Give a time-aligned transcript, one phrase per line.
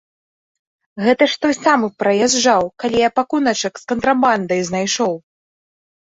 [1.07, 5.13] Гэта ж той самы праязджаў, калі я пакуначак з кантрабандай знайшоў.